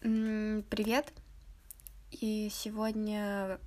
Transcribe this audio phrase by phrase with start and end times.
[0.00, 1.12] Привет!
[2.10, 3.60] И сегодня,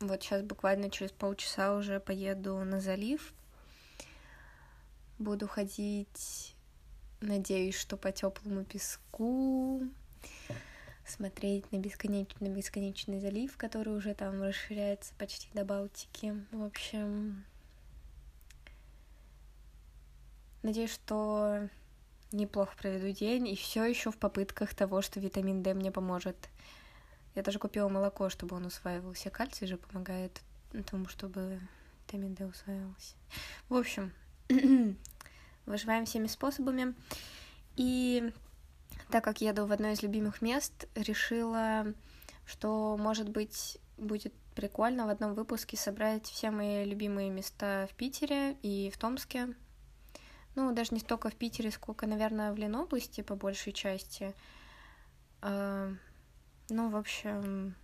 [0.00, 3.34] вот сейчас буквально через полчаса уже поеду на залив.
[5.18, 6.56] Буду ходить,
[7.20, 9.82] надеюсь, что по теплому песку,
[11.04, 16.42] смотреть на бесконечный бесконечный залив, который уже там расширяется почти до Балтики.
[16.52, 17.44] В общем,
[20.62, 21.68] надеюсь, что
[22.34, 26.36] неплохо проведу день, и все еще в попытках того, что витамин D мне поможет.
[27.34, 29.30] Я даже купила молоко, чтобы он усваивался.
[29.30, 30.40] Кальций же помогает
[30.86, 31.60] тому, чтобы
[32.06, 33.14] витамин D усваивался.
[33.68, 34.12] В общем,
[35.66, 36.94] выживаем всеми способами.
[37.76, 38.32] И
[39.10, 41.86] так как еду в одно из любимых мест, решила,
[42.46, 48.56] что, может быть, будет прикольно в одном выпуске собрать все мои любимые места в Питере
[48.62, 49.54] и в Томске,
[50.54, 54.34] ну, даже не столько в Питере, сколько, наверное, в Ленобласти по большей части.
[55.42, 55.92] А,
[56.68, 57.74] ну, в общем,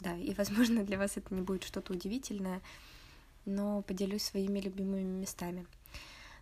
[0.00, 2.60] да, и, возможно, для вас это не будет что-то удивительное,
[3.44, 5.66] но поделюсь своими любимыми местами.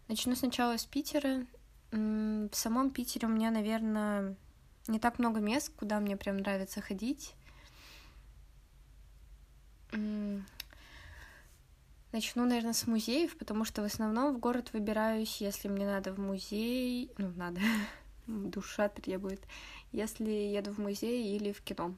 [0.09, 1.47] Начну сначала с Питера.
[1.91, 4.37] В самом Питере у меня, наверное,
[4.89, 7.35] не так много мест, куда мне прям нравится ходить.
[12.17, 16.19] Начну, наверное, с музеев, потому что в основном в город выбираюсь, если мне надо в
[16.19, 17.61] музей, ну, надо,
[18.27, 19.47] душа требует,
[19.93, 21.95] если еду в музей или в кино.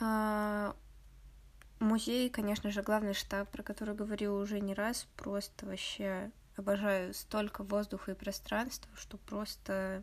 [0.00, 0.74] А,
[1.78, 7.62] музей, конечно же, главный штаб, про который говорила уже не раз, просто вообще обожаю столько
[7.62, 10.02] воздуха и пространства, что просто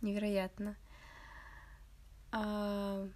[0.00, 0.74] невероятно.
[2.32, 3.06] А,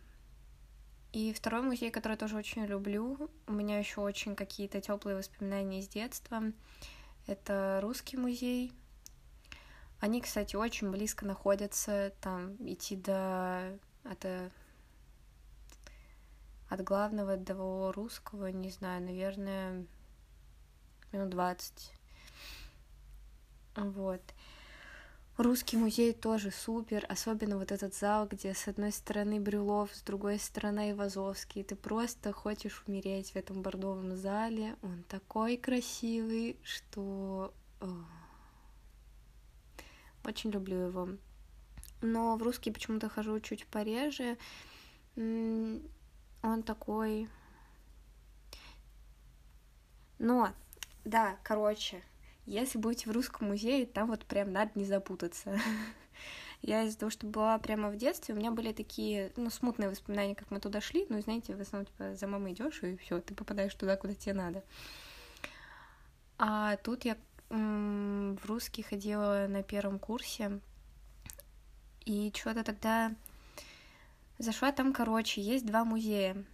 [1.12, 5.80] и второй музей, который я тоже очень люблю, у меня еще очень какие-то теплые воспоминания
[5.80, 6.42] из детства.
[7.26, 8.72] Это русский музей.
[10.00, 12.12] Они, кстати, очень близко находятся.
[12.20, 14.24] Там идти до от,
[16.68, 19.86] от главного до русского, не знаю, наверное,
[21.12, 21.92] минут двадцать.
[23.76, 24.22] Вот.
[25.38, 30.40] Русский музей тоже супер, особенно вот этот зал, где с одной стороны Брюлов, с другой
[30.40, 31.62] стороны Ивазовский.
[31.62, 34.74] Ты просто хочешь умереть в этом бордовом зале.
[34.82, 37.54] Он такой красивый, что...
[40.24, 41.08] Очень люблю его.
[42.02, 44.36] Но в русский почему-то хожу чуть пореже.
[45.14, 47.28] Он такой...
[50.18, 50.52] Но,
[51.04, 52.02] да, короче,
[52.48, 55.58] если будете в русском музее, там вот прям надо не запутаться.
[56.62, 60.34] Я из-за того, что была прямо в детстве, у меня были такие, ну, смутные воспоминания,
[60.34, 61.06] как мы туда шли.
[61.08, 64.34] Ну, знаете, в основном, типа, за мамой идешь, и все, ты попадаешь туда, куда тебе
[64.34, 64.64] надо.
[66.38, 67.16] А тут я
[67.50, 70.60] в русский ходила на первом курсе,
[72.04, 73.14] и что-то тогда
[74.38, 76.44] зашла там, короче, есть два музея.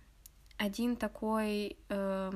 [0.56, 2.32] Один такой э,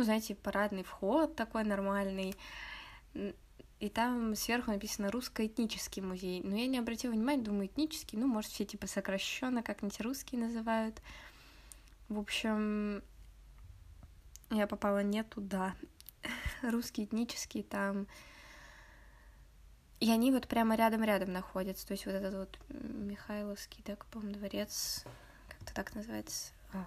[0.00, 2.34] ну, знаете, парадный вход такой нормальный,
[3.12, 6.40] и там сверху написано русско-этнический музей.
[6.42, 11.02] Но я не обратила внимания, думаю, этнический, ну, может, все типа сокращенно как-нибудь русский называют.
[12.08, 13.02] В общем,
[14.50, 15.74] я попала не туда.
[16.62, 18.06] Русский этнический там.
[20.00, 21.86] И они вот прямо рядом-рядом находятся.
[21.86, 25.04] То есть вот этот вот Михайловский, так, по-моему, дворец,
[25.48, 26.52] как-то так называется.
[26.72, 26.86] Я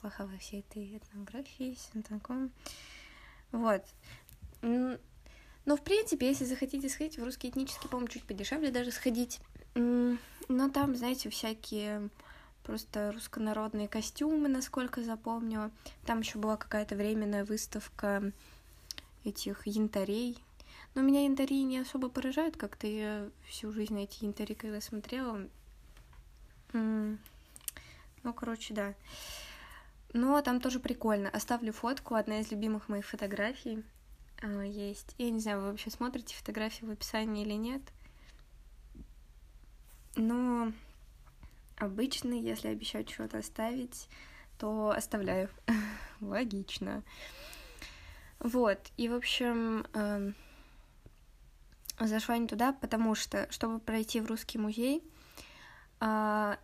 [0.00, 2.50] плоха во всей этой этнографии, всем таком.
[3.52, 3.84] Вот.
[4.62, 4.98] Ну,
[5.76, 9.40] в принципе, если захотите сходить в русский этнический, по-моему, чуть подешевле даже сходить.
[9.74, 12.10] Но там, знаете, всякие
[12.62, 15.70] просто руссконародные костюмы, насколько запомнила.
[16.06, 18.32] Там еще была какая-то временная выставка
[19.24, 20.38] этих янтарей.
[20.94, 25.48] Но меня янтари не особо поражают, как-то я всю жизнь эти янтари когда смотрела.
[26.72, 27.18] Ну,
[28.34, 28.94] короче, да.
[30.14, 31.28] Но там тоже прикольно.
[31.28, 33.82] Оставлю фотку, одна из любимых моих фотографий
[34.40, 35.12] а, есть.
[35.18, 37.82] Я не знаю, вы вообще смотрите фотографии в описании или нет.
[40.14, 40.72] Но
[41.76, 44.08] обычно, если обещать что-то оставить,
[44.56, 45.50] то оставляю.
[46.20, 47.02] Логично.
[48.38, 50.32] Вот, и, в общем, э,
[51.98, 55.02] зашла не туда, потому что, чтобы пройти в русский музей,
[56.00, 56.56] э,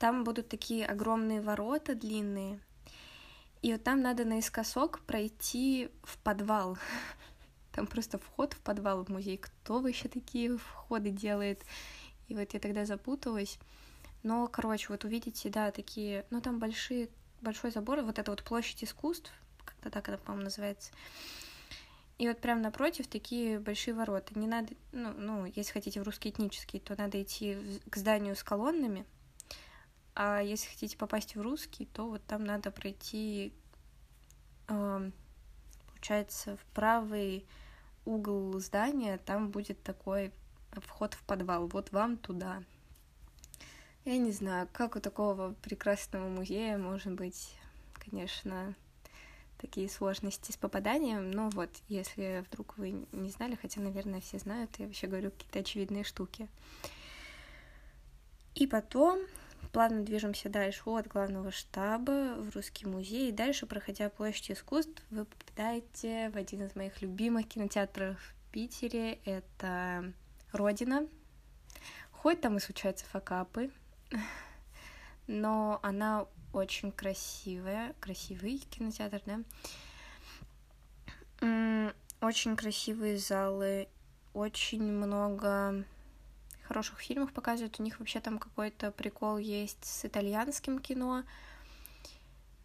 [0.00, 2.58] там будут такие огромные ворота длинные,
[3.66, 6.78] и вот там надо наискосок пройти в подвал.
[7.72, 9.38] Там просто вход в подвал в музей.
[9.38, 11.64] Кто вообще такие входы делает?
[12.28, 13.58] И вот я тогда запуталась.
[14.22, 17.08] Но, короче, вот увидите, да, такие, ну там большие,
[17.40, 19.32] большой забор, вот это вот площадь искусств,
[19.64, 20.92] как-то так это, по-моему, называется.
[22.18, 24.38] И вот прямо напротив такие большие ворота.
[24.38, 28.44] Не надо, ну, ну если хотите в русский этнический, то надо идти к зданию с
[28.44, 29.04] колоннами.
[30.18, 33.52] А если хотите попасть в русский, то вот там надо пройти,
[34.66, 37.46] получается, в правый
[38.06, 40.32] угол здания, там будет такой
[40.72, 41.66] вход в подвал.
[41.68, 42.62] Вот вам туда.
[44.06, 47.54] Я не знаю, как у такого прекрасного музея может быть,
[47.92, 48.74] конечно,
[49.58, 54.70] такие сложности с попаданием, но вот, если вдруг вы не знали, хотя, наверное, все знают,
[54.78, 56.48] я вообще говорю какие-то очевидные штуки.
[58.54, 59.20] И потом
[59.72, 65.24] плавно движемся дальше от главного штаба в Русский музей, и дальше, проходя площадь искусств, вы
[65.24, 70.12] попадаете в один из моих любимых кинотеатров в Питере, это
[70.52, 71.06] Родина.
[72.10, 73.70] Хоть там и случаются факапы,
[75.26, 79.40] но она очень красивая, красивый кинотеатр, да.
[82.20, 83.88] Очень красивые залы,
[84.32, 85.84] очень много
[86.66, 87.80] хороших фильмов показывают.
[87.80, 91.24] У них вообще там какой-то прикол есть с итальянским кино.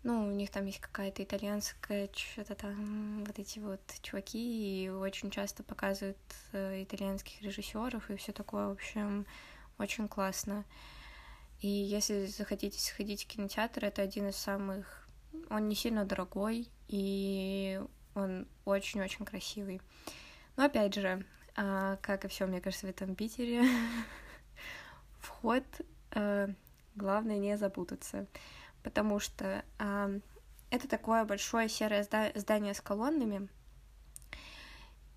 [0.03, 5.29] Ну, у них там есть какая-то итальянская что-то там, вот эти вот чуваки, и очень
[5.29, 6.17] часто показывают
[6.53, 9.27] э, итальянских режиссеров и все такое, в общем,
[9.77, 10.65] очень классно.
[11.59, 15.07] И если захотите сходить в кинотеатр, это один из самых...
[15.49, 17.79] Он не сильно дорогой, и
[18.15, 19.81] он очень-очень красивый.
[20.57, 21.23] Но опять же,
[21.55, 23.63] а, как и все, мне кажется, в этом Питере,
[25.19, 25.63] вход,
[26.11, 26.49] а,
[26.95, 28.27] главное не запутаться,
[28.83, 30.11] потому что а,
[30.69, 32.03] это такое большое серое
[32.35, 33.49] здание с колоннами,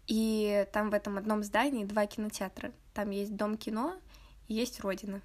[0.06, 2.72] и там в этом одном здании два кинотеатра.
[2.92, 3.96] Там есть Дом кино
[4.48, 5.22] и есть Родина.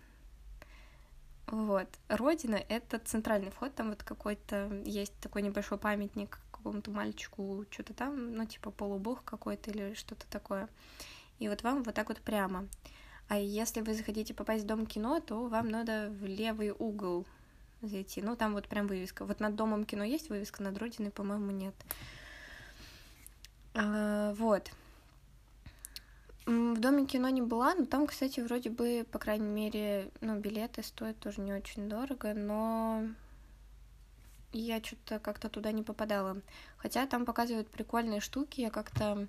[1.47, 1.87] Вот.
[2.07, 6.39] Родина— это центральный вход, там вот какой-то есть такой небольшой памятник
[6.69, 10.69] какому-то мальчику, что-то там, ну, типа полубог какой-то или что-то такое.
[11.39, 12.67] И вот вам вот так вот прямо.
[13.27, 17.25] А если вы захотите попасть в Дом кино, то вам надо в левый угол
[17.81, 18.21] зайти.
[18.21, 19.25] Ну, там вот прям вывеска.
[19.25, 21.75] Вот над Домом кино есть вывеска, над Родиной, по-моему, нет.
[23.73, 24.71] А, вот.
[26.45, 30.83] В Доме кино не была, но там, кстати, вроде бы, по крайней мере, ну, билеты
[30.83, 33.05] стоят тоже не очень дорого, но
[34.51, 36.41] я что-то как-то туда не попадала.
[36.77, 39.27] Хотя там показывают прикольные штуки, я как-то...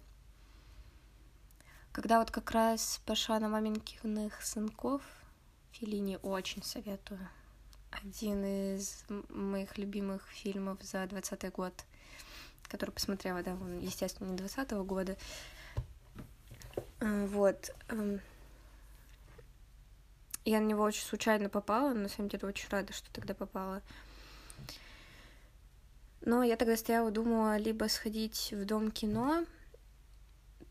[1.92, 5.02] Когда вот как раз пошла на маменькиных сынков,
[5.72, 7.28] Филини очень советую.
[7.90, 11.74] Один из моих любимых фильмов за двадцатый год,
[12.68, 15.16] который посмотрела, да, он, естественно, не двадцатого года,
[17.00, 17.70] Э, вот.
[17.88, 18.20] Эм,
[20.44, 23.82] я на него очень случайно попала, на самом деле очень рада, что тогда попала.
[26.22, 29.46] Но я тогда стояла, думала, либо сходить в дом кино,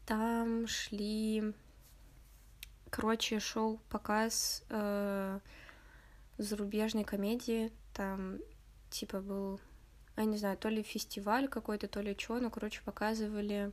[0.06, 1.54] там шли,
[2.90, 5.40] короче, шел показ э,
[6.38, 8.38] зарубежной комедии, там
[8.90, 9.60] типа был,
[10.18, 13.72] я не знаю, то ли фестиваль какой-то, то ли что, ну, короче, показывали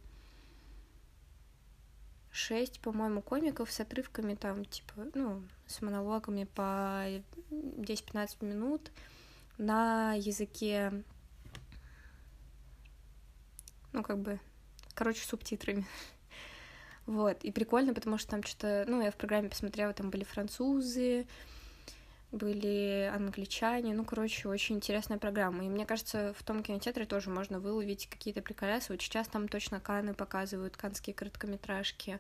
[2.31, 7.07] шесть, по-моему, комиков с отрывками там, типа, ну, с монологами по
[7.51, 8.91] 10-15 минут
[9.59, 11.03] на языке,
[13.97, 14.39] ну, как бы,
[14.95, 15.85] короче, субтитрами.
[17.07, 21.29] Вот, и прикольно, потому что там что-то, ну, я в программе посмотрела, там были французы,
[22.33, 25.65] были англичане, ну, короче, очень интересная программа.
[25.65, 28.93] И мне кажется, в том кинотеатре тоже можно выловить какие-то приколясы.
[28.93, 32.19] Вот сейчас там точно Каны показывают, канские короткометражки.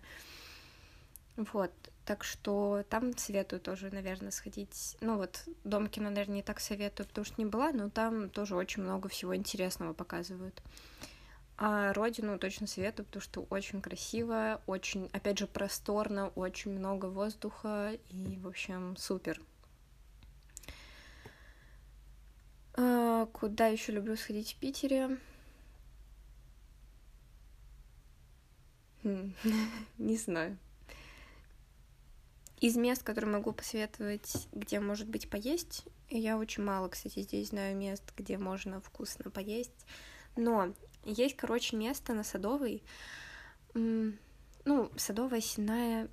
[1.34, 1.72] Вот,
[2.04, 4.96] так что там советую тоже, наверное, сходить.
[5.00, 8.54] Ну вот, Дом кино, наверное, не так советую, потому что не была, но там тоже
[8.54, 10.62] очень много всего интересного показывают.
[11.58, 17.96] А Родину точно советую, потому что очень красиво, очень, опять же, просторно, очень много воздуха
[18.10, 19.40] и, в общем, супер.
[22.74, 25.18] А, куда еще люблю сходить в Питере?
[29.02, 29.32] Хм,
[29.98, 30.58] не знаю.
[32.60, 37.76] Из мест, которые могу посоветовать, где может быть поесть, я очень мало, кстати, здесь знаю
[37.76, 39.86] мест, где можно вкусно поесть.
[40.36, 40.74] Но
[41.06, 42.82] есть, короче, место на Садовой.
[43.74, 46.08] Ну, Садовая, Синая,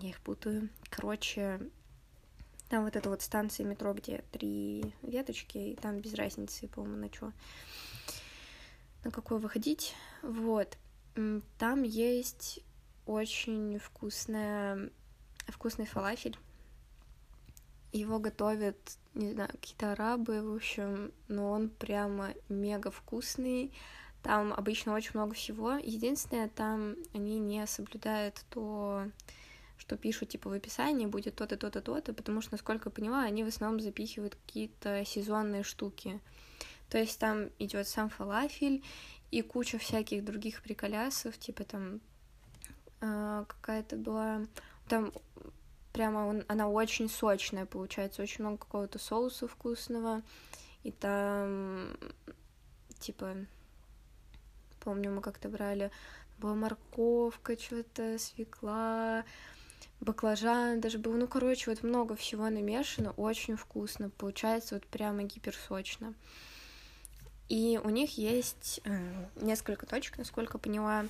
[0.00, 0.68] я их путаю.
[0.90, 1.58] Короче,
[2.68, 7.12] там вот эта вот станция метро, где три веточки, и там без разницы, по-моему, на
[7.12, 7.32] что,
[9.04, 9.94] на какой выходить.
[10.22, 10.76] Вот.
[11.58, 12.60] Там есть
[13.06, 14.90] очень вкусная,
[15.46, 16.36] вкусный фалафель.
[17.92, 18.76] Его готовят,
[19.14, 23.72] не знаю, какие-то арабы, в общем, но он прямо мега вкусный.
[24.24, 25.72] Там обычно очень много всего.
[25.72, 29.04] Единственное, там они не соблюдают то,
[29.76, 33.44] что пишут, типа, в описании будет то-то, то-то, то-то, потому что, насколько я понимаю, они
[33.44, 36.20] в основном запихивают какие-то сезонные штуки.
[36.88, 38.82] То есть там идет сам фалафель
[39.30, 42.00] и куча всяких других приколясов, типа там
[43.02, 44.46] э, какая-то была...
[44.88, 45.12] Там
[45.92, 50.22] прямо он, она очень сочная получается, очень много какого-то соуса вкусного,
[50.82, 51.94] и там,
[53.00, 53.36] типа,
[54.84, 55.90] помню, мы как-то брали,
[56.38, 59.24] была морковка, что-то, свекла,
[60.00, 66.14] баклажан даже был, ну, короче, вот много всего намешано, очень вкусно, получается вот прямо гиперсочно.
[67.48, 71.06] И у них есть э, несколько точек, насколько поняла.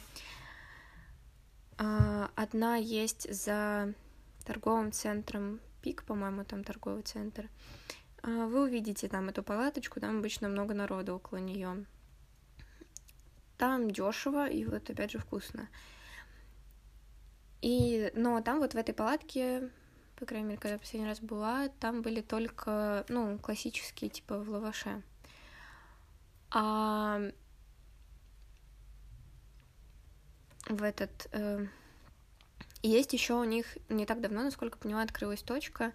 [1.79, 3.95] Э, одна есть за
[4.45, 7.49] торговым центром Пик, по-моему, там торговый центр.
[8.23, 11.85] Э, вы увидите там эту палаточку, там обычно много народу около нее.
[13.59, 15.69] Там дешево и вот опять же вкусно.
[17.63, 19.71] И, но там вот в этой палатке,
[20.17, 24.51] по крайней мере, когда я последний раз была, там были только, ну, классические, типа в
[24.51, 25.03] лаваше.
[26.51, 27.21] А
[30.69, 31.29] в этот...
[31.33, 31.67] Э,
[32.83, 35.93] есть еще у них не так давно, насколько поняла, открылась точка.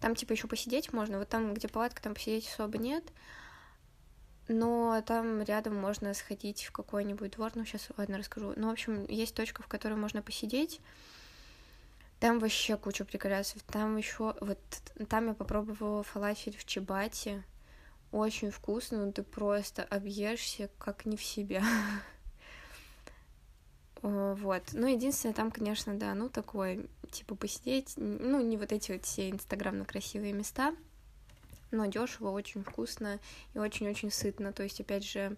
[0.00, 1.18] Там типа еще посидеть можно.
[1.18, 3.04] Вот там, где палатка, там посидеть особо нет.
[4.48, 7.52] Но там рядом можно сходить в какой-нибудь двор.
[7.54, 8.52] Ну, сейчас, ладно, расскажу.
[8.56, 10.80] Ну, в общем, есть точка, в которой можно посидеть.
[12.20, 13.62] Там вообще куча приколясов.
[13.64, 14.36] Там еще...
[14.40, 14.58] Вот
[15.08, 17.42] там я попробовала фалафель в Чебате.
[18.12, 21.62] Очень вкусно, но ты просто объешься как не в себя.
[24.02, 24.62] Вот.
[24.72, 29.30] Ну, единственное, там, конечно, да, ну, такое, типа, посидеть, ну, не вот эти вот все
[29.30, 30.76] инстаграмно красивые места,
[31.70, 33.20] но дешево, очень вкусно
[33.54, 34.52] и очень-очень сытно.
[34.52, 35.36] То есть, опять же,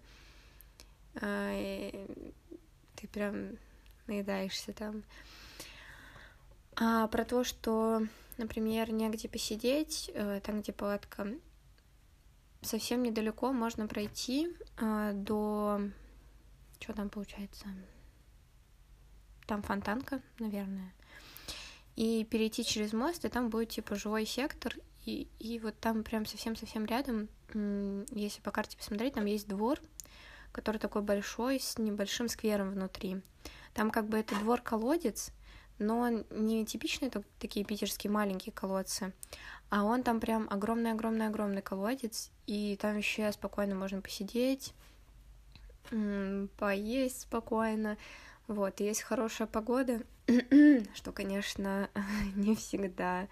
[1.15, 3.57] ты прям
[4.07, 5.03] наедаешься там.
[6.75, 8.01] А про то, что,
[8.37, 11.27] например, негде посидеть, э, там, где палатка,
[12.61, 15.81] совсем недалеко можно пройти э, до...
[16.79, 17.65] Что там получается?
[19.45, 20.93] Там фонтанка, наверное.
[21.97, 24.73] И перейти через мост, и там будет типа живой сектор,
[25.05, 27.29] и, и вот там прям совсем-совсем рядом,
[28.11, 29.79] если по карте посмотреть, там есть двор,
[30.51, 33.21] который такой большой, с небольшим сквером внутри.
[33.73, 35.31] Там как бы это двор-колодец,
[35.77, 39.13] но не типичные такие питерские маленькие колодцы,
[39.69, 44.73] а он там прям огромный-огромный-огромный колодец, и там еще спокойно можно посидеть,
[46.57, 47.97] поесть спокойно.
[48.47, 50.01] Вот, есть хорошая погода,
[50.95, 51.89] что, конечно,
[52.35, 53.27] не всегда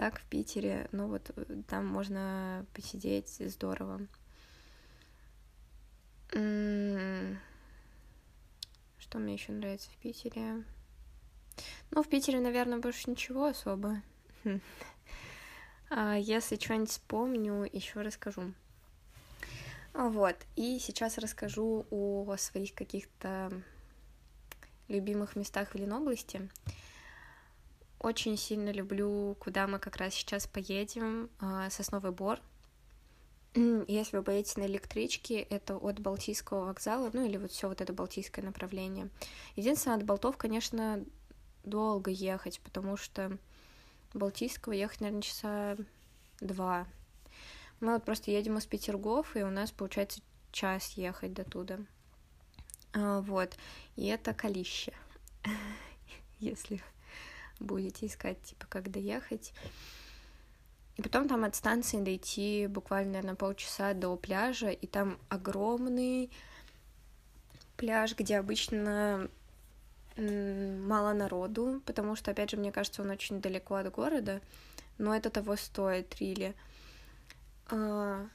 [0.00, 4.00] так в Питере, но вот э, там можно посидеть здорово.
[6.30, 7.36] Что
[9.12, 10.64] мне еще нравится в Питере?
[11.90, 14.00] Ну, в Питере, наверное, больше ничего особо.
[15.90, 18.54] А если что-нибудь вспомню, еще расскажу.
[19.92, 23.50] Вот, и сейчас расскажу о своих каких-то
[24.88, 26.48] любимых местах в Ленобласти.
[28.00, 32.40] Очень сильно люблю, куда мы как раз сейчас поедем, а, Сосновый Бор.
[33.54, 37.92] Если вы поедете на электричке, это от Балтийского вокзала, ну или вот все вот это
[37.92, 39.10] Балтийское направление.
[39.54, 41.04] Единственное, от Болтов, конечно,
[41.62, 43.36] долго ехать, потому что
[44.14, 45.76] Балтийского ехать, наверное, часа
[46.40, 46.86] два.
[47.80, 51.80] Мы вот просто едем из Петергоф, и у нас получается час ехать до туда.
[52.94, 53.58] А, вот.
[53.96, 54.94] И это колище.
[56.38, 56.80] Если
[57.60, 59.52] будете искать, типа, как доехать.
[60.96, 66.30] И потом там от станции дойти буквально, наверное, полчаса до пляжа, и там огромный
[67.76, 69.28] пляж, где обычно
[70.16, 74.40] мало народу, потому что, опять же, мне кажется, он очень далеко от города,
[74.98, 76.54] но это того стоит, Рили.
[77.70, 78.26] А,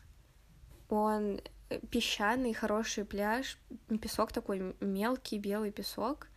[0.89, 1.41] он
[1.91, 3.57] песчаный, хороший пляж,
[4.01, 6.27] песок такой мелкий, белый песок.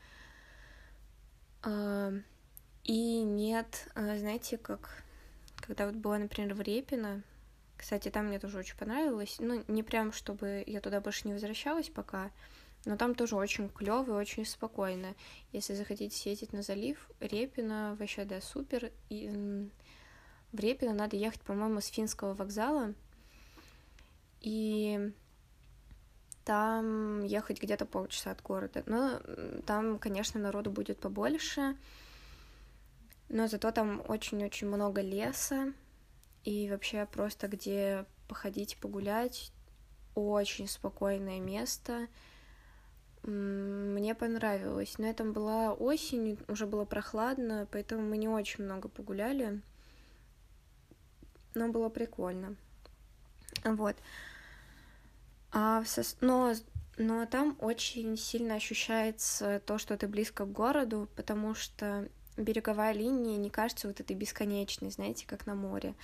[2.85, 5.05] И нет, а, знаете, как
[5.61, 7.23] когда вот была, например, в Репино,
[7.77, 11.89] кстати, там мне тоже очень понравилось, ну, не прям, чтобы я туда больше не возвращалась
[11.91, 12.31] пока,
[12.85, 15.15] но там тоже очень клево и очень спокойно.
[15.53, 18.91] Если захотите съездить на залив, Репина вообще, да, супер.
[19.11, 19.29] И
[20.53, 22.95] в Репино надо ехать, по-моему, с финского вокзала.
[24.41, 25.13] И
[26.45, 28.83] там ехать где-то полчаса от города.
[28.87, 29.21] Но
[29.67, 31.77] там, конечно, народу будет побольше,
[33.29, 35.73] но зато там очень-очень много леса,
[36.45, 39.53] и вообще просто где походить, погулять,
[40.15, 42.09] очень спокойное место.
[43.23, 44.95] Мне понравилось.
[44.99, 49.61] Но это была осень, уже было прохладно, поэтому мы не очень много погуляли.
[51.55, 52.57] Но было прикольно.
[53.65, 53.97] Вот.
[55.51, 56.17] А в сос...
[56.21, 56.53] но,
[56.97, 62.09] но там очень сильно ощущается то, что ты близко к городу, потому что
[62.39, 65.95] береговая линия не кажется вот этой бесконечной, знаете, как на море.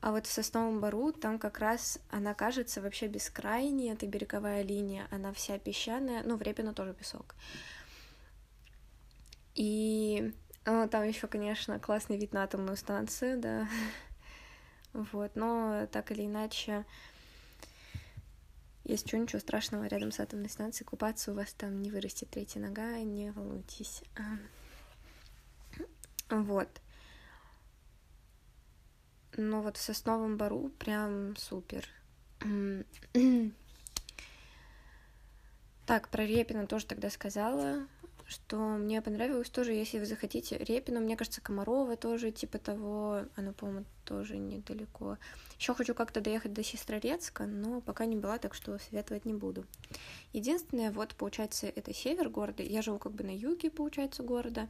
[0.00, 5.08] А вот в Сосновом Бару там как раз она кажется вообще бескрайней, эта береговая линия,
[5.10, 7.34] она вся песчаная, ну, в Репино тоже песок.
[9.54, 10.32] И
[10.66, 13.68] ну, там еще, конечно, классный вид на атомную станцию, да.
[14.92, 16.84] Вот, но так или иначе,
[18.84, 22.60] если что, ничего страшного, рядом с атомной станцией купаться у вас там не вырастет третья
[22.60, 24.02] нога, не волнуйтесь.
[26.30, 26.68] Вот.
[29.36, 31.88] Но вот в Сосновом Бару прям супер.
[35.86, 37.86] Так, про Репина тоже тогда сказала,
[38.26, 40.58] что мне понравилось тоже, если вы захотите.
[40.58, 45.16] Репина, мне кажется, Комарова тоже, типа того, оно, по-моему, тоже недалеко.
[45.58, 49.64] Еще хочу как-то доехать до Сестрорецка, но пока не была, так что советовать не буду.
[50.34, 52.62] Единственное, вот, получается, это север города.
[52.62, 54.68] Я живу как бы на юге, получается, города.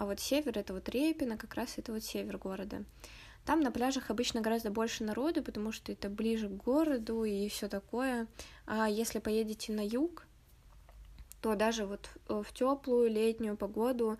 [0.00, 2.84] А вот север— это вот Репина, как раз это вот север города.
[3.44, 7.68] Там на пляжах обычно гораздо больше народу, потому что это ближе к городу и все
[7.68, 8.26] такое.
[8.64, 10.26] А если поедете на юг,
[11.42, 14.18] то даже вот в теплую летнюю погоду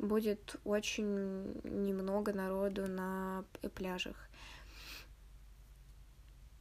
[0.00, 3.44] будет очень немного народу на
[3.76, 4.28] пляжах.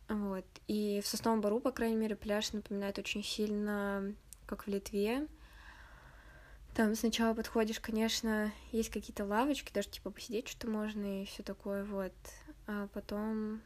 [0.09, 0.45] Вот.
[0.67, 4.13] И в Сосновом Бару, по крайней мере, пляж напоминает очень сильно,
[4.45, 5.27] как в Литве.
[6.77, 11.83] Там сначала подходишь, конечно, есть какие-то лавочки, даже типа посидеть что-то можно и все такое,
[11.83, 12.13] вот.
[12.67, 13.63] А потом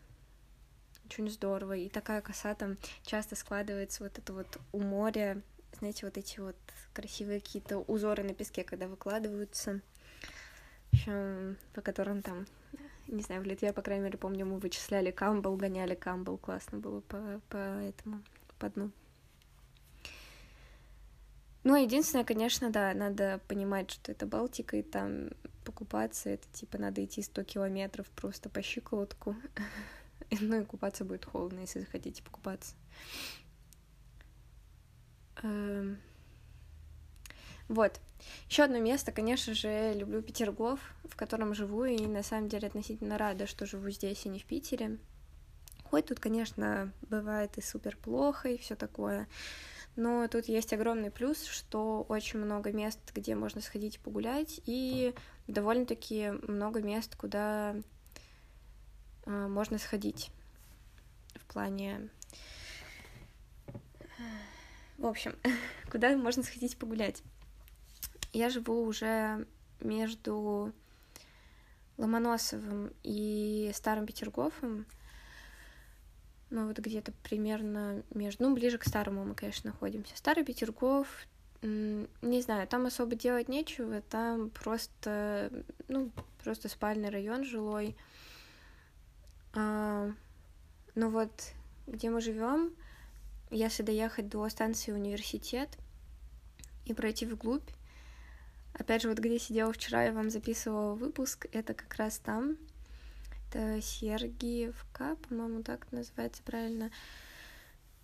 [1.04, 1.76] очень здорово.
[1.76, 5.42] И такая коса там часто складывается вот это вот у моря,
[5.78, 6.56] знаете, вот эти вот
[6.94, 9.82] красивые какие-то узоры на песке, когда выкладываются,
[10.94, 12.48] еще по которым там,
[13.08, 17.02] не знаю, в Литве, по крайней мере, помню, мы вычисляли камбал, гоняли камбал, классно было
[17.02, 18.24] по, по этому,
[18.58, 18.90] по дну.
[21.64, 25.30] Ну, единственное, конечно, да, надо понимать, что это Балтика, и там
[25.64, 29.36] покупаться, это типа надо идти 100 километров просто по щиколотку.
[30.40, 32.74] Ну и купаться будет холодно, если захотите покупаться.
[35.44, 36.00] Эм.
[37.68, 38.00] Вот.
[38.50, 43.18] Еще одно место, конечно же, люблю Петергоф, в котором живу, и на самом деле относительно
[43.18, 45.00] рада, что живу здесь, и не в Питере.
[45.84, 49.28] Хоть тут, конечно, бывает и супер плохо, и все такое.
[49.96, 55.14] Но тут есть огромный плюс, что очень много мест, где можно сходить погулять, и
[55.48, 57.76] довольно-таки много мест, куда
[59.26, 60.32] э, можно сходить
[61.36, 62.10] в плане...
[64.98, 65.36] В общем,
[65.92, 67.22] куда можно сходить погулять.
[68.34, 69.46] Я живу уже
[69.82, 70.72] между
[71.98, 74.86] Ломоносовым и Старым Петергофом,
[76.52, 78.44] ну, вот где-то примерно между...
[78.44, 80.16] Ну, ближе к старому мы, конечно, находимся.
[80.18, 81.08] Старый Петергоф,
[81.62, 85.52] не знаю, там особо делать нечего, там просто,
[85.88, 86.12] ну,
[86.44, 87.96] просто спальный район жилой.
[89.54, 90.12] А,
[90.96, 91.32] ну вот,
[91.88, 92.74] где мы живем,
[93.50, 95.70] если доехать до станции университет
[96.86, 97.70] и пройти вглубь,
[98.74, 102.58] опять же, вот где сидела вчера, я вам записывала выпуск, это как раз там,
[103.52, 106.90] это Сергиевка, по-моему, так называется правильно.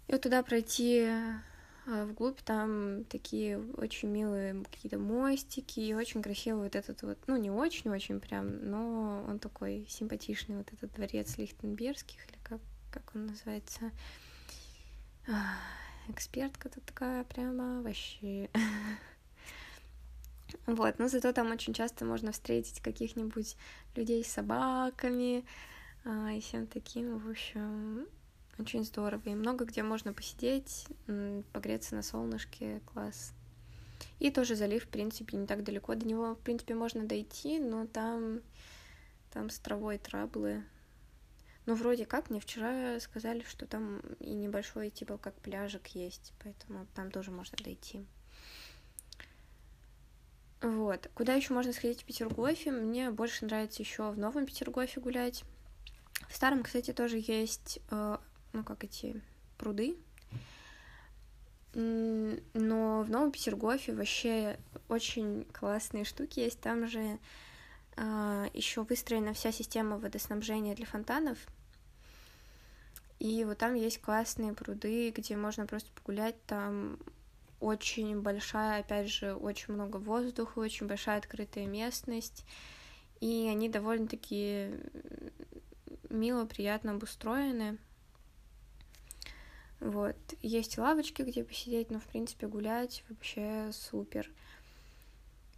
[0.08, 6.64] И вот туда пройти а, вглубь, там такие очень милые какие-то мостики, и очень красивый
[6.64, 12.28] вот этот вот, ну, не очень-очень прям, но он такой симпатичный, вот этот дворец Лихтенбергских,
[12.28, 13.92] или как, как он называется.
[16.10, 18.50] Экспертка-то такая прямо вообще.
[20.66, 23.58] Вот, но зато там очень часто можно встретить каких-нибудь
[23.96, 25.46] людей с собаками
[26.06, 28.08] а, и всем таким, в общем,
[28.58, 29.22] очень здорово.
[29.26, 30.88] И много где можно посидеть,
[31.54, 33.34] погреться на солнышке, класс.
[34.20, 35.96] И тоже залив, в принципе, не так далеко.
[35.96, 38.42] До него, в принципе, можно дойти, но там,
[39.32, 40.64] там с травой траблы.
[41.66, 46.88] Ну, вроде как, мне вчера сказали, что там и небольшой, типа, как пляжик есть, поэтому
[46.96, 48.06] там тоже можно дойти.
[50.68, 51.10] Вот.
[51.14, 52.72] Куда еще можно сходить в Петергофе?
[52.72, 55.46] Мне больше нравится еще в Новом Петергофе гулять.
[56.28, 58.18] В Старом, кстати, тоже есть, э,
[58.52, 59.22] ну, как эти
[59.58, 59.96] пруды.
[61.74, 66.60] Но в Новом Петергофе вообще очень классные штуки есть.
[66.60, 67.18] Там же
[67.96, 71.38] э, еще выстроена вся система водоснабжения для фонтанов.
[73.20, 76.36] И вот там есть классные пруды, где можно просто погулять.
[76.46, 77.00] Там
[77.60, 82.46] очень большая, опять же, очень много воздуха, очень большая открытая местность.
[83.20, 84.72] И они довольно-таки
[86.10, 87.78] мило, приятно обустроены.
[89.80, 90.16] Вот.
[90.42, 94.30] Есть лавочки, где посидеть, но, в принципе, гулять вообще супер.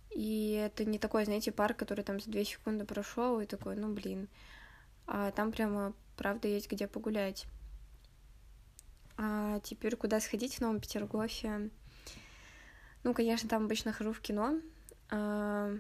[0.09, 3.93] И это не такой, знаете, парк, который там за две секунды прошел и такой, ну,
[3.93, 4.27] блин.
[5.07, 7.45] А там прямо, правда, есть где погулять.
[9.17, 11.69] А теперь куда сходить в Новом Петергофе?
[13.03, 14.59] Ну, конечно, там обычно хожу в кино.
[15.09, 15.75] А,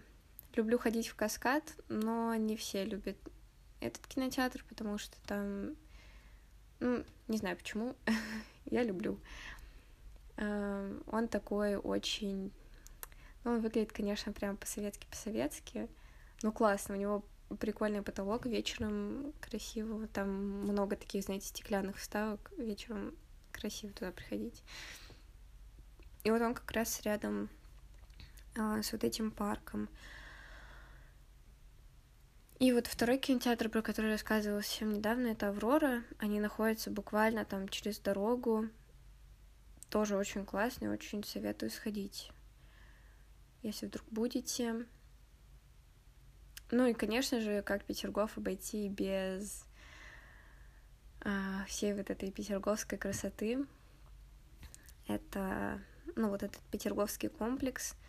[0.55, 3.17] люблю ходить в каскад, но не все любят
[3.81, 5.75] этот кинотеатр, потому что там
[6.79, 7.95] ну, не знаю почему,
[8.65, 9.19] я люблю.
[10.37, 12.51] Эм, он такой очень...
[13.43, 15.87] Ну, он выглядит, конечно, прям по-советски, по-советски,
[16.41, 17.23] но классно, у него
[17.59, 20.29] прикольный потолок вечером красиво, там
[20.63, 23.15] много таких, знаете, стеклянных вставок, вечером
[23.51, 24.63] красиво туда приходить.
[26.23, 27.49] И вот он как раз рядом
[28.57, 29.89] а, с вот этим парком.
[32.59, 36.03] И вот второй кинотеатр, про который рассказывала совсем недавно, это «Аврора».
[36.17, 38.67] Они находятся буквально там через дорогу.
[39.89, 42.31] Тоже очень классный, очень советую сходить,
[43.63, 44.85] если вдруг будете.
[46.69, 49.65] Ну и, конечно же, как Петергоф обойти без
[51.21, 53.65] а, всей вот этой петерговской красоты.
[55.07, 55.81] Это,
[56.15, 57.95] ну, вот этот петерговский комплекс—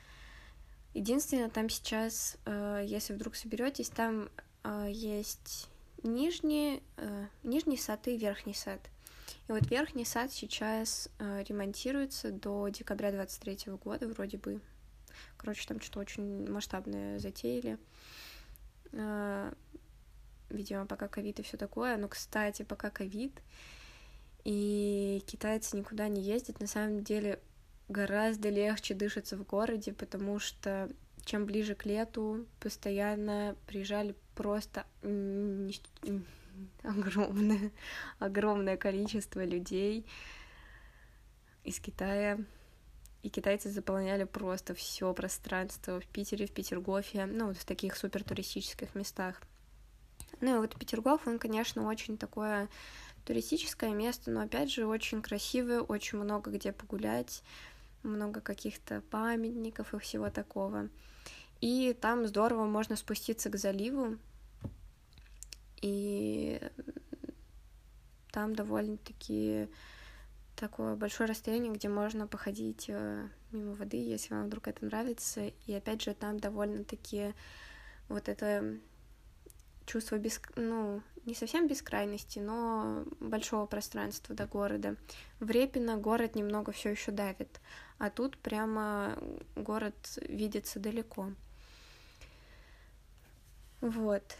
[0.93, 4.29] Единственное, там сейчас, э, если вдруг соберетесь, там
[4.65, 5.69] э, есть
[6.03, 8.81] нижний, э, нижний сад и верхний сад.
[9.49, 14.61] И вот верхний сад сейчас ремонтируется до декабря 23 года вроде бы.
[15.37, 17.79] Короче, там что-то очень масштабное затеяли.
[20.51, 21.97] Видимо, пока ковид и все такое.
[21.97, 23.41] Но, кстати, пока ковид,
[24.45, 27.41] и китайцы никуда не ездят, на самом деле
[27.91, 30.89] гораздо легче дышится в городе, потому что
[31.25, 34.87] чем ближе к лету, постоянно приезжали просто
[36.83, 37.71] огромное,
[38.19, 40.07] огромное количество людей
[41.65, 42.39] из Китая.
[43.23, 48.25] И китайцы заполняли просто все пространство в Питере, в Петергофе, ну, вот в таких супер
[48.25, 49.43] туристических местах.
[50.41, 52.71] Ну и вот Петергоф, он, конечно, очень такое
[53.27, 57.43] туристическое место, но опять же очень красивое, очень много где погулять
[58.03, 60.89] много каких-то памятников и всего такого.
[61.61, 64.17] И там здорово можно спуститься к заливу,
[65.83, 66.61] и
[68.33, 69.69] там довольно-таки
[70.57, 75.51] такое большое расстояние, где можно походить э, мимо воды, если вам вдруг это нравится.
[75.67, 77.35] И опять же, там довольно-таки
[78.09, 78.77] вот это
[79.87, 80.41] чувство без...
[80.57, 84.97] ну, не совсем бескрайности, но большого пространства до города.
[85.39, 87.61] В Репино город немного все еще давит,
[87.99, 89.19] а тут прямо
[89.57, 91.33] город видится далеко.
[93.81, 94.37] Вот.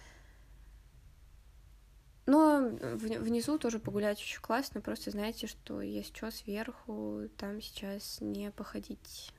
[2.27, 8.51] Но внизу тоже погулять очень классно, просто знаете, что есть что сверху, там сейчас не
[8.53, 9.33] походить.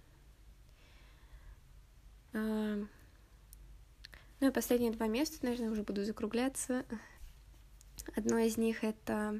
[2.33, 2.87] ну
[4.41, 6.83] и последние два места, наверное, уже буду закругляться.
[8.15, 9.39] Одно из них это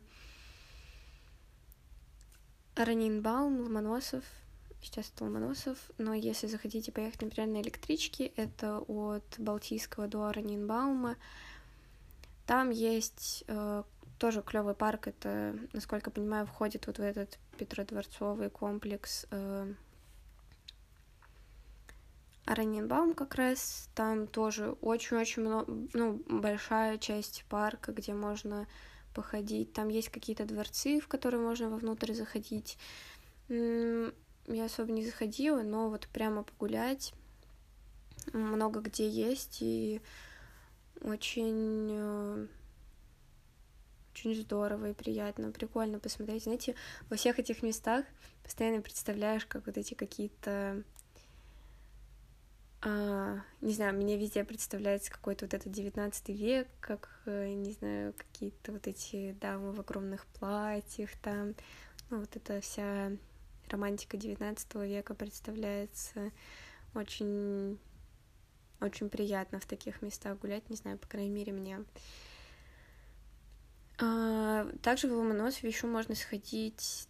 [2.76, 4.24] Ранинбаум, Ломоносов.
[4.82, 11.17] Сейчас это Ломоносов, но если захотите поехать, например, на электричке, это от Балтийского до Ранинбаума.
[12.47, 13.84] Там есть э,
[14.17, 19.74] тоже клевый парк, это, насколько понимаю, входит вот в этот Петродворцовый комплекс э,
[22.46, 28.68] Раненбаум как раз, там тоже очень-очень много, ну, большая часть парка, где можно
[29.14, 29.74] походить.
[29.74, 32.78] Там есть какие-то дворцы, в которые можно вовнутрь заходить.
[33.50, 37.14] Я особо не заходила, но вот прямо погулять
[38.34, 40.02] много где есть, и
[41.02, 42.48] очень э,
[44.14, 46.44] очень здорово и приятно, прикольно посмотреть.
[46.44, 46.76] Знаете,
[47.10, 48.06] во всех этих местах
[48.44, 50.84] постоянно представляешь, как вот эти какие-то
[52.84, 58.13] а, не знаю, мне везде представляется какой-то вот этот девятнадцатый век, как, э, не знаю,
[58.13, 61.54] какие-то вот эти дамы в огромных платьях там,
[62.10, 63.12] ну, вот эта вся
[63.70, 66.32] романтика девятнадцатого века представляется
[66.96, 67.78] очень,
[68.80, 71.86] очень приятно в таких местах гулять, не знаю, по крайней мере, мне.
[74.00, 77.08] А, также в Ломоносове еще можно сходить,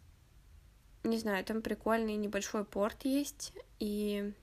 [1.06, 4.34] не знаю, там прикольный небольшой порт есть, и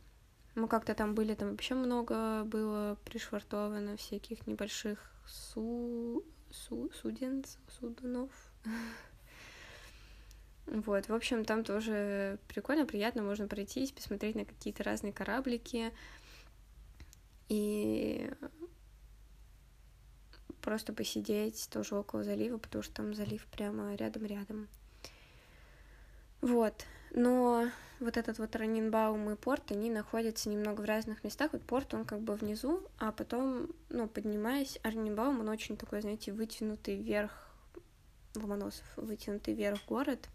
[0.58, 6.24] мы как-то там были, там вообще много было пришвартовано всяких небольших су...
[6.50, 6.90] Су...
[7.00, 7.44] суден,
[7.78, 8.30] судунов.
[10.70, 15.94] Вот, в общем, там тоже прикольно, приятно, можно пройтись, посмотреть на какие-то разные кораблики
[17.48, 18.30] и
[20.60, 24.68] просто посидеть тоже около залива, потому что там залив прямо рядом-рядом.
[26.42, 31.52] Вот, но вот этот вот Раненбаум и порт, они находятся немного в разных местах.
[31.52, 36.32] Вот порт, он как бы внизу, а потом, ну, поднимаясь, Раненбаум, он очень такой, знаете,
[36.32, 37.48] вытянутый вверх,
[38.34, 40.28] Ломоносов, вытянутый вверх город.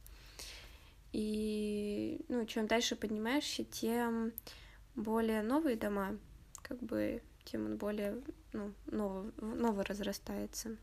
[1.12, 4.34] И, ну, чем дальше поднимаешься, тем
[4.96, 6.18] более новые дома,
[6.62, 8.22] как бы, тем он более,
[8.52, 10.76] ну, ново, ново разрастается.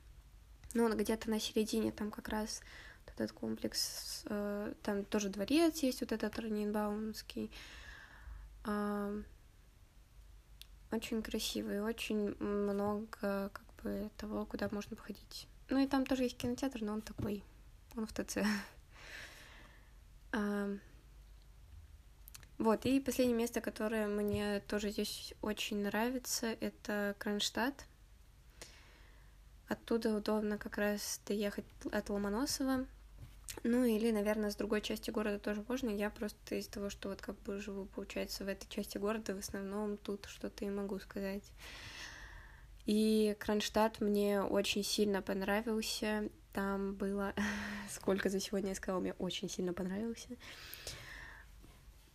[0.72, 2.62] Ну, он где-то на середине там как раз
[3.14, 4.24] этот комплекс.
[4.26, 7.50] Э, там тоже дворец есть, вот этот Раненбаумский.
[10.92, 15.46] Очень красивый, очень много как бы того, куда можно походить.
[15.68, 17.44] Ну и там тоже есть кинотеатр, но он такой,
[17.96, 18.38] он в ТЦ.
[22.58, 27.86] Вот, и последнее место, которое мне тоже здесь очень нравится, это Кронштадт.
[29.66, 32.84] Оттуда удобно как раз доехать от Ломоносова.
[33.62, 35.90] Ну или, наверное, с другой части города тоже можно.
[35.90, 39.38] Я просто из того, что вот как бы живу, получается, в этой части города, в
[39.38, 41.44] основном тут что-то и могу сказать.
[42.86, 46.28] И Кронштадт мне очень сильно понравился.
[46.52, 47.34] Там было...
[47.90, 50.28] Сколько за сегодня я сказала, мне очень сильно понравился.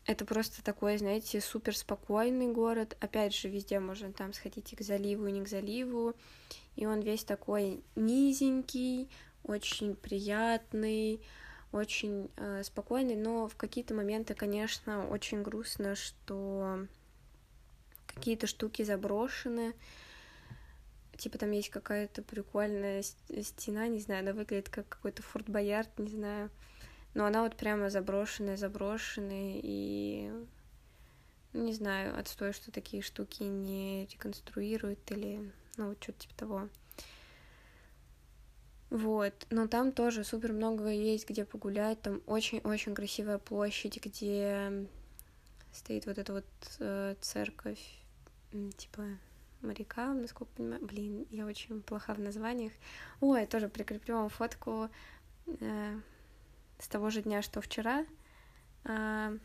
[0.06, 2.96] Это просто такой, знаете, супер спокойный город.
[3.00, 6.14] Опять же, везде можно там сходить и к заливу, и не к заливу.
[6.76, 9.10] И он весь такой низенький,
[9.46, 11.22] очень приятный,
[11.72, 16.88] очень э, спокойный, но в какие-то моменты, конечно, очень грустно, что
[18.08, 19.74] какие-то штуки заброшены.
[21.18, 26.10] Типа там есть какая-то прикольная стена, не знаю, она выглядит как какой-то Форт Боярд, не
[26.10, 26.50] знаю.
[27.14, 30.30] Но она вот прямо заброшенная, заброшенная, и
[31.54, 36.70] ну, не знаю, отстой, что такие штуки не реконструируют или, ну, вот что-то типа того.
[38.96, 44.88] Вот, но там тоже супер много есть, где погулять, там очень-очень красивая площадь, где
[45.74, 46.46] стоит вот эта вот
[46.80, 47.82] э, церковь,
[48.78, 49.04] типа
[49.60, 50.86] моряка, насколько понимаю.
[50.86, 52.72] Блин, я очень плоха в названиях.
[53.20, 54.88] Ой, я тоже прикреплю вам фотку
[55.48, 56.00] э,
[56.80, 58.06] с того же дня, что вчера.
[58.86, 59.38] Э,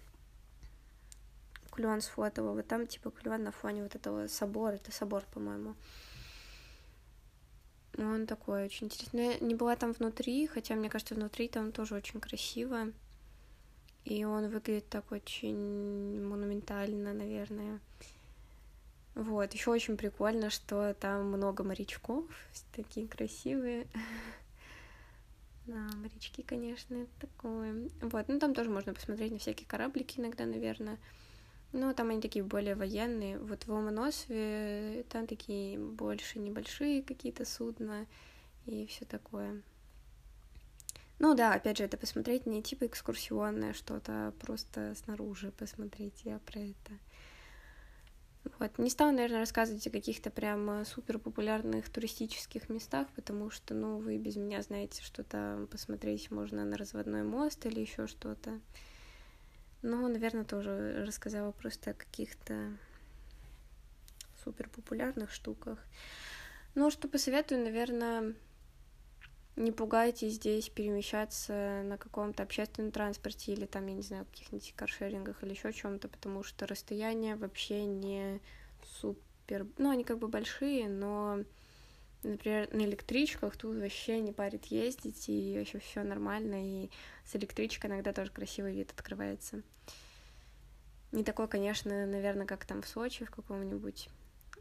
[1.73, 5.75] клен сфотовал, вот там типа клен на фоне вот этого собора, это собор, по-моему.
[7.99, 9.35] Он такой очень интересный.
[9.35, 12.93] Я не была там внутри, хотя мне кажется, внутри там тоже очень красиво.
[14.05, 17.81] И он выглядит так очень монументально, наверное.
[19.15, 22.25] Вот, еще очень прикольно, что там много морячков,
[22.75, 23.87] такие красивые.
[25.67, 27.91] Да, морячки, конечно, такое.
[28.01, 30.99] Вот, ну там тоже можно посмотреть на всякие кораблики иногда, наверное.
[31.73, 33.39] Ну, там они такие более военные.
[33.39, 38.07] Вот в Ломоносове там такие больше небольшие какие-то судна
[38.67, 39.63] и все такое.
[41.21, 46.39] Ну да, опять же, это посмотреть не типа экскурсионное что-то, а просто снаружи посмотреть я
[46.39, 46.93] про это.
[48.59, 48.79] Вот.
[48.79, 54.17] Не стала, наверное, рассказывать о каких-то прям супер популярных туристических местах, потому что, ну, вы
[54.17, 58.59] без меня знаете, что там посмотреть можно на разводной мост или еще что-то.
[59.83, 62.77] Ну, наверное, тоже рассказала просто о каких-то
[64.45, 65.79] супер популярных штуках.
[66.75, 68.35] Ну, что посоветую, наверное,
[69.57, 75.43] не пугайтесь здесь перемещаться на каком-то общественном транспорте или там, я не знаю, каких-нибудь каршерингах
[75.43, 78.41] или еще чем-то, потому что расстояния вообще не
[79.01, 79.67] супер...
[79.79, 81.45] Ну, они как бы большие, но
[82.23, 86.91] Например, на электричках тут вообще не парит ездить, и вообще все нормально, и
[87.25, 89.63] с электричкой иногда тоже красивый вид открывается.
[91.13, 94.09] Не такой, конечно, наверное, как там в Сочи в каком-нибудь.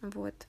[0.02, 0.48] Вот.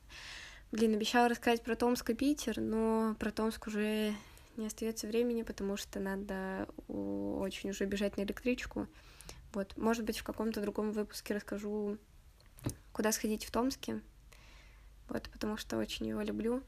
[0.73, 4.15] Блин, обещала рассказать про Томск и Питер, но про Томск уже
[4.57, 8.87] не остается времени, потому что надо очень уже бежать на электричку.
[9.53, 11.99] Вот, может быть, в каком-то другом выпуске расскажу,
[12.93, 14.01] куда сходить в Томске.
[15.11, 16.63] Вот, потому что очень его люблю.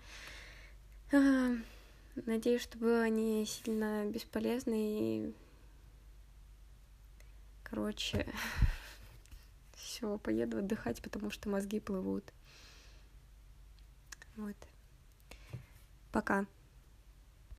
[2.17, 5.33] Надеюсь, что было не сильно бесполезно и...
[7.63, 8.27] Короче,
[9.77, 12.25] все, поеду отдыхать, потому что мозги плывут.
[14.37, 14.57] Вот.
[16.11, 16.45] Пока.